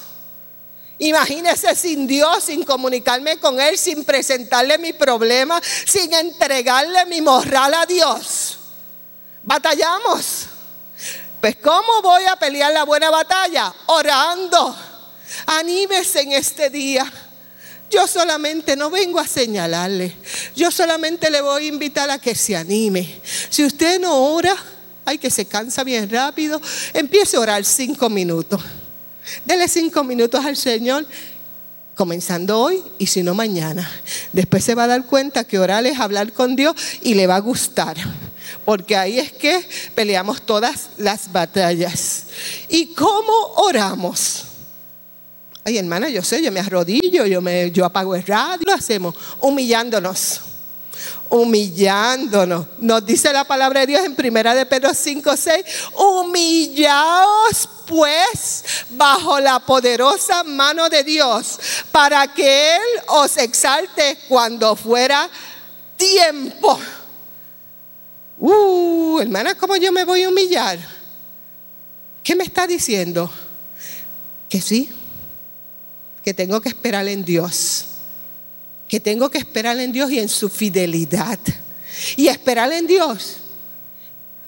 Imagínese 0.99 1.75
sin 1.75 2.07
Dios, 2.07 2.45
sin 2.45 2.65
comunicarme 2.65 3.39
con 3.39 3.61
Él, 3.61 3.77
sin 3.77 4.05
presentarle 4.05 4.79
mi 4.79 4.95
problema, 4.95 5.61
sin 5.63 6.13
entregarle 6.15 7.05
mi 7.07 7.21
moral 7.21 7.75
a 7.75 7.85
Dios. 7.85 8.57
Batallamos. 9.43 10.47
Pues 11.41 11.57
¿cómo 11.57 12.01
voy 12.03 12.25
a 12.25 12.37
pelear 12.37 12.73
la 12.73 12.85
buena 12.85 13.11
batalla? 13.11 13.75
Orando. 13.87 14.75
Anímese 15.47 16.23
en 16.23 16.33
este 16.33 16.71
día. 16.71 17.13
Yo 17.91 18.07
solamente 18.07 18.75
no 18.75 18.91
vengo 18.91 19.21
a 19.21 19.27
señalarle. 19.27 20.17
Yo 20.57 20.71
solamente 20.71 21.31
le 21.31 21.41
voy 21.41 21.67
a 21.67 21.69
invitar 21.69 22.11
a 22.11 22.19
que 22.19 22.35
se 22.35 22.57
anime. 22.57 23.21
Si 23.51 23.65
usted 23.65 24.01
no 24.01 24.33
ora, 24.33 24.57
ay 25.05 25.19
que 25.19 25.31
se 25.31 25.47
cansa 25.47 25.85
bien 25.85 26.11
rápido, 26.11 26.61
empiece 26.95 27.37
a 27.37 27.41
orar 27.41 27.65
cinco 27.65 28.09
minutos. 28.09 28.61
Dele 29.45 29.69
cinco 29.69 30.05
minutos 30.05 30.45
al 30.45 30.57
Señor, 30.57 31.07
comenzando 31.95 32.61
hoy 32.61 32.83
y 32.99 33.07
si 33.07 33.23
no 33.23 33.35
mañana. 33.35 33.89
Después 34.33 34.65
se 34.65 34.75
va 34.75 34.85
a 34.85 34.87
dar 34.87 35.07
cuenta 35.07 35.45
que 35.45 35.59
orar 35.59 35.87
es 35.87 35.99
hablar 35.99 36.33
con 36.33 36.57
Dios 36.57 36.75
y 37.03 37.15
le 37.15 37.27
va 37.27 37.37
a 37.37 37.41
gustar. 37.41 37.97
Porque 38.65 38.97
ahí 38.97 39.19
es 39.19 39.33
que 39.33 39.67
peleamos 39.95 40.43
todas 40.43 40.91
las 40.99 41.33
batallas. 41.33 42.27
¿Y 42.69 42.95
cómo 42.95 43.33
oramos? 43.57 44.45
Ay, 45.65 45.79
hermana, 45.79 46.09
yo 46.09 46.23
sé, 46.23 46.43
yo 46.43 46.53
me 46.53 46.61
arrodillo, 46.61 47.27
yo, 47.27 47.41
me, 47.41 47.71
yo 47.73 47.85
apago 47.85 48.15
el 48.15 48.25
radio, 48.25 48.63
lo 48.65 48.73
hacemos 48.73 49.15
humillándonos 49.41 50.41
humillándonos. 51.37 52.67
Nos 52.79 53.05
dice 53.05 53.33
la 53.33 53.45
palabra 53.45 53.81
de 53.81 53.87
Dios 53.87 54.05
en 54.05 54.15
primera 54.15 54.55
de 54.55 54.67
Pedro 54.67 54.93
5, 54.93 55.37
6, 55.37 55.65
humillaos 55.95 57.69
pues 57.87 58.65
bajo 58.91 59.39
la 59.39 59.61
poderosa 59.61 60.43
mano 60.43 60.89
de 60.89 61.05
Dios 61.05 61.59
para 61.93 62.27
que 62.35 62.77
Él 62.77 62.83
os 63.09 63.37
exalte 63.37 64.19
cuando 64.29 64.75
fuera 64.75 65.31
tiempo. 65.97 66.79
Uh, 68.39 69.21
hermana, 69.21 69.55
¿cómo 69.55 69.77
yo 69.77 69.93
me 69.93 70.05
voy 70.05 70.25
a 70.25 70.29
humillar? 70.29 70.79
¿Qué 72.23 72.35
me 72.35 72.45
está 72.45 72.67
diciendo? 72.67 73.31
Que 74.49 74.61
sí, 74.61 74.91
que 76.25 76.35
tengo 76.35 76.61
que 76.61 76.69
esperar 76.69 77.07
en 77.09 77.25
Dios 77.25 77.87
tengo 79.01 79.31
que 79.31 79.39
esperar 79.39 79.79
en 79.79 79.93
Dios 79.93 80.11
y 80.11 80.19
en 80.19 80.29
su 80.29 80.49
fidelidad. 80.49 81.39
Y 82.17 82.29
esperar 82.29 82.73
en 82.73 82.87
Dios, 82.87 83.39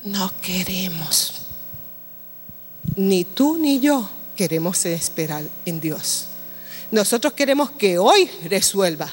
no 0.03 0.33
queremos. 0.41 1.35
Ni 2.97 3.25
tú 3.25 3.59
ni 3.59 3.81
yo 3.81 4.09
queremos 4.37 4.85
esperar 4.87 5.45
en 5.65 5.81
Dios. 5.81 6.27
Nosotros 6.91 7.33
queremos 7.33 7.71
que 7.73 7.99
hoy 7.99 8.31
resuelva. 8.45 9.11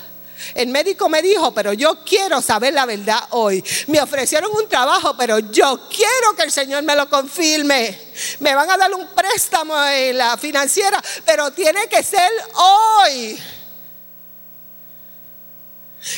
El 0.54 0.68
médico 0.68 1.10
me 1.10 1.22
dijo, 1.22 1.54
pero 1.54 1.74
yo 1.74 2.04
quiero 2.04 2.42
saber 2.42 2.74
la 2.74 2.86
verdad 2.86 3.20
hoy. 3.32 3.64
Me 3.88 4.02
ofrecieron 4.02 4.52
un 4.52 4.68
trabajo, 4.70 5.16
pero 5.18 5.40
yo 5.40 5.88
quiero 5.90 6.36
que 6.36 6.44
el 6.44 6.52
Señor 6.52 6.84
me 6.84 6.96
lo 6.96 7.10
confirme. 7.10 7.98
Me 8.40 8.54
van 8.54 8.70
a 8.70 8.78
dar 8.78 8.94
un 8.94 9.08
préstamo 9.08 9.76
en 9.86 10.18
la 10.18 10.38
financiera, 10.38 11.02
pero 11.26 11.52
tiene 11.52 11.88
que 11.88 12.04
ser 12.04 12.30
hoy. 12.54 13.40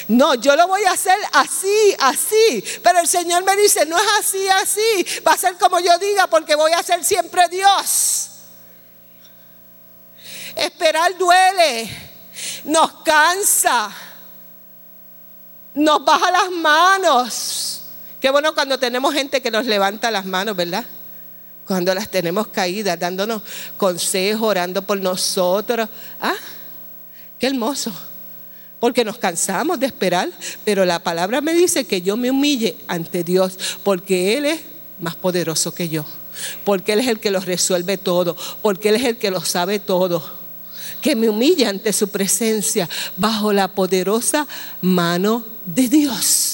No, 0.08 0.36
yo 0.36 0.56
lo 0.56 0.68
voy 0.68 0.84
a 0.84 0.92
hacer 0.92 1.18
así, 1.34 1.96
así. 2.00 2.64
Pero 2.84 3.00
el 3.00 3.08
Señor 3.08 3.44
me 3.44 3.56
dice, 3.56 3.86
no 3.86 3.98
es 3.98 4.08
así, 4.20 4.48
así. 4.50 5.22
Va 5.26 5.34
a 5.34 5.38
ser 5.38 5.56
como 5.58 5.80
yo 5.80 5.98
diga 5.98 6.28
porque 6.28 6.56
voy 6.56 6.72
a 6.74 6.84
ser 6.84 7.04
siempre 7.04 7.48
Dios. 7.50 8.30
Esperar 10.56 11.18
duele, 11.18 11.90
nos 12.66 12.92
cansa, 13.04 13.92
nos 15.74 16.04
baja 16.04 16.32
las 16.32 16.52
manos. 16.52 17.84
Qué 18.20 18.30
bueno 18.32 18.54
cuando 18.54 18.80
tenemos 18.80 19.14
gente 19.14 19.42
que 19.42 19.52
nos 19.52 19.66
levanta 19.66 20.10
las 20.10 20.26
manos, 20.26 20.56
¿verdad? 20.56 20.84
Cuando 21.66 21.94
las 21.94 22.10
tenemos 22.10 22.48
caídas, 22.48 23.00
dándonos 23.00 23.42
consejos, 23.78 24.42
orando 24.42 24.82
por 24.82 25.00
nosotros. 25.00 25.88
Ah, 26.20 26.36
qué 27.38 27.48
hermoso 27.48 27.94
porque 28.80 29.04
nos 29.04 29.18
cansamos 29.18 29.80
de 29.80 29.88
esperar, 29.88 30.30
pero 30.64 30.86
la 30.86 31.00
palabra 31.00 31.42
me 31.42 31.54
dice 31.54 31.86
que 31.86 32.02
yo 32.02 32.18
me 32.18 32.32
humille 32.32 32.78
ante 32.88 33.24
Dios, 33.24 33.58
porque 33.84 34.38
Él 34.38 34.46
es 34.46 34.60
más 35.00 35.16
poderoso 35.16 35.74
que 35.74 35.90
yo, 35.90 36.06
porque 36.64 36.94
Él 36.94 37.00
es 37.00 37.08
el 37.08 37.20
que 37.20 37.32
lo 37.32 37.40
resuelve 37.40 37.98
todo, 37.98 38.36
porque 38.62 38.90
Él 38.90 38.96
es 38.96 39.04
el 39.06 39.18
que 39.18 39.32
lo 39.32 39.42
sabe 39.44 39.80
todo. 39.80 40.38
Que 41.02 41.16
me 41.16 41.30
humille 41.30 41.66
ante 41.68 41.92
su 41.94 42.08
presencia 42.08 42.90
bajo 43.18 43.54
la 43.54 43.68
poderosa 43.68 44.48
mano 44.82 45.46
de 45.66 45.90
Dios 45.90 46.47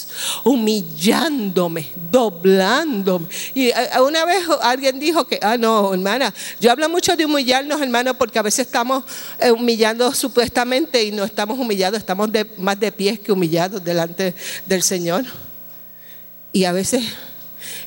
humillándome, 0.43 1.91
doblándome. 2.11 3.27
Y 3.53 3.67
eh, 3.69 3.75
una 4.05 4.25
vez 4.25 4.43
alguien 4.61 4.99
dijo 4.99 5.25
que, 5.25 5.39
ah, 5.41 5.57
no, 5.57 5.93
hermana, 5.93 6.33
yo 6.59 6.71
hablo 6.71 6.87
mucho 6.89 7.15
de 7.15 7.25
humillarnos, 7.25 7.81
hermano, 7.81 8.13
porque 8.13 8.39
a 8.39 8.41
veces 8.41 8.67
estamos 8.67 9.03
eh, 9.39 9.51
humillando 9.51 10.13
supuestamente 10.13 11.03
y 11.03 11.11
no 11.11 11.23
estamos 11.23 11.57
humillados, 11.57 11.99
estamos 11.99 12.29
más 12.57 12.79
de 12.79 12.91
pies 12.91 13.19
que 13.19 13.31
humillados 13.31 13.83
delante 13.83 14.33
del 14.65 14.83
Señor. 14.83 15.25
Y 16.51 16.65
a 16.65 16.71
veces 16.71 17.03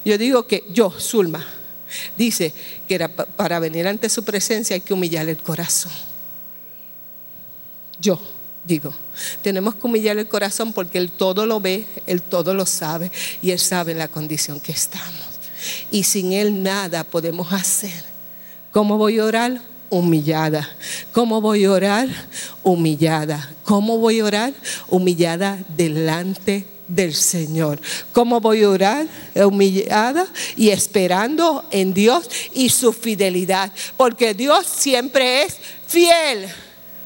yo 0.04 0.18
digo 0.18 0.46
que 0.46 0.64
yo, 0.70 0.90
Zulma, 0.90 1.44
dice 2.16 2.52
que 2.86 2.94
era 2.94 3.08
para 3.08 3.58
venir 3.58 3.86
ante 3.86 4.08
su 4.08 4.24
presencia 4.24 4.74
hay 4.74 4.80
que 4.80 4.94
humillar 4.94 5.28
el 5.28 5.38
corazón. 5.38 5.92
Yo 7.98 8.20
digo. 8.66 8.92
Tenemos 9.42 9.74
que 9.76 9.86
humillar 9.86 10.18
el 10.18 10.28
corazón 10.28 10.72
porque 10.72 10.98
Él 10.98 11.10
todo 11.10 11.46
lo 11.46 11.60
ve, 11.60 11.86
Él 12.06 12.20
todo 12.22 12.52
lo 12.54 12.66
sabe 12.66 13.10
y 13.40 13.50
Él 13.50 13.58
sabe 13.58 13.94
la 13.94 14.08
condición 14.08 14.60
que 14.60 14.72
estamos. 14.72 15.26
Y 15.90 16.04
sin 16.04 16.32
Él 16.32 16.62
nada 16.62 17.04
podemos 17.04 17.52
hacer. 17.52 18.04
¿Cómo 18.72 18.98
voy 18.98 19.18
a 19.18 19.24
orar? 19.24 19.60
Humillada. 19.88 20.68
¿Cómo 21.12 21.40
voy 21.40 21.64
a 21.64 21.72
orar? 21.72 22.08
Humillada. 22.62 23.50
¿Cómo 23.62 23.98
voy 23.98 24.20
a 24.20 24.24
orar? 24.24 24.52
Humillada 24.88 25.58
delante 25.76 26.66
del 26.88 27.14
Señor. 27.14 27.80
¿Cómo 28.12 28.40
voy 28.40 28.64
a 28.64 28.70
orar? 28.70 29.06
Humillada 29.34 30.26
y 30.56 30.70
esperando 30.70 31.64
en 31.70 31.94
Dios 31.94 32.28
y 32.52 32.68
su 32.68 32.92
fidelidad. 32.92 33.72
Porque 33.96 34.34
Dios 34.34 34.66
siempre 34.66 35.44
es 35.44 35.56
fiel. 35.86 36.48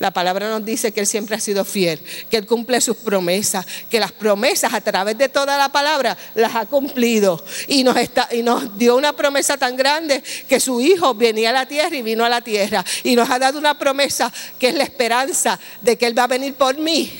La 0.00 0.10
palabra 0.10 0.48
nos 0.48 0.64
dice 0.64 0.92
que 0.92 1.00
Él 1.00 1.06
siempre 1.06 1.36
ha 1.36 1.40
sido 1.40 1.62
fiel, 1.62 2.00
que 2.30 2.38
Él 2.38 2.46
cumple 2.46 2.80
sus 2.80 2.96
promesas, 2.96 3.66
que 3.90 4.00
las 4.00 4.12
promesas 4.12 4.72
a 4.72 4.80
través 4.80 5.16
de 5.18 5.28
toda 5.28 5.58
la 5.58 5.68
palabra 5.68 6.16
las 6.34 6.54
ha 6.56 6.64
cumplido. 6.64 7.44
Y 7.68 7.84
nos, 7.84 7.96
y 8.32 8.42
nos 8.42 8.78
dio 8.78 8.96
una 8.96 9.12
promesa 9.12 9.58
tan 9.58 9.76
grande 9.76 10.22
que 10.48 10.58
su 10.58 10.80
Hijo 10.80 11.14
venía 11.14 11.50
a 11.50 11.52
la 11.52 11.66
tierra 11.66 11.94
y 11.94 12.00
vino 12.00 12.24
a 12.24 12.30
la 12.30 12.40
tierra. 12.40 12.82
Y 13.04 13.14
nos 13.14 13.28
ha 13.28 13.38
dado 13.38 13.58
una 13.58 13.78
promesa 13.78 14.32
que 14.58 14.70
es 14.70 14.74
la 14.74 14.84
esperanza 14.84 15.60
de 15.82 15.98
que 15.98 16.06
Él 16.06 16.18
va 16.18 16.24
a 16.24 16.28
venir 16.28 16.54
por 16.54 16.78
mí. 16.78 17.12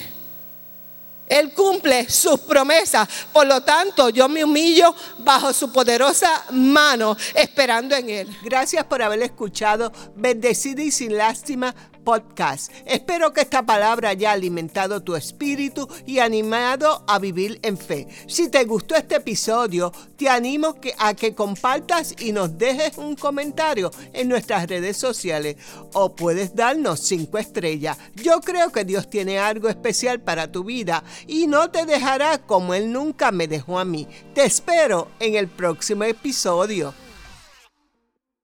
Él 1.30 1.52
cumple 1.52 2.10
sus 2.10 2.40
promesas. 2.40 3.08
Por 3.32 3.46
lo 3.46 3.62
tanto, 3.62 4.08
yo 4.08 4.28
me 4.28 4.42
humillo 4.42 4.92
bajo 5.18 5.52
su 5.52 5.70
poderosa 5.70 6.46
mano, 6.50 7.16
esperando 7.34 7.94
en 7.94 8.10
Él. 8.10 8.38
Gracias 8.42 8.84
por 8.84 9.00
haber 9.00 9.22
escuchado. 9.22 9.92
Bendecida 10.16 10.82
y 10.82 10.90
sin 10.90 11.16
lástima 11.16 11.72
podcast. 12.04 12.72
Espero 12.86 13.32
que 13.32 13.42
esta 13.42 13.64
palabra 13.64 14.10
haya 14.10 14.32
alimentado 14.32 15.02
tu 15.02 15.14
espíritu 15.14 15.88
y 16.06 16.18
animado 16.18 17.04
a 17.06 17.18
vivir 17.18 17.58
en 17.62 17.78
fe. 17.78 18.08
Si 18.26 18.48
te 18.48 18.64
gustó 18.64 18.94
este 18.94 19.16
episodio, 19.16 19.92
te 20.16 20.28
animo 20.28 20.76
a 20.98 21.14
que 21.14 21.34
compartas 21.34 22.14
y 22.18 22.32
nos 22.32 22.56
dejes 22.58 22.98
un 22.98 23.16
comentario 23.16 23.90
en 24.12 24.28
nuestras 24.28 24.66
redes 24.66 24.96
sociales 24.96 25.56
o 25.92 26.14
puedes 26.14 26.54
darnos 26.54 27.00
cinco 27.00 27.38
estrellas. 27.38 27.98
Yo 28.14 28.40
creo 28.40 28.72
que 28.72 28.84
Dios 28.84 29.08
tiene 29.08 29.38
algo 29.38 29.68
especial 29.68 30.20
para 30.20 30.50
tu 30.50 30.64
vida 30.64 31.04
y 31.26 31.46
no 31.46 31.70
te 31.70 31.86
dejará 31.86 32.38
como 32.38 32.74
Él 32.74 32.92
nunca 32.92 33.32
me 33.32 33.48
dejó 33.48 33.78
a 33.78 33.84
mí. 33.84 34.06
Te 34.34 34.44
espero 34.44 35.08
en 35.18 35.34
el 35.34 35.48
próximo 35.48 36.04
episodio. 36.04 36.94